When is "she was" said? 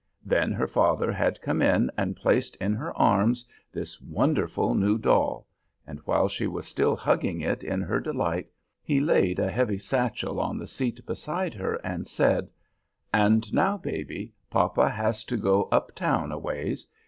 6.27-6.65